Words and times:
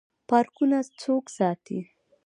پارکونه 0.29 0.79
څوک 1.01 1.25
ساتي؟ 1.37 1.79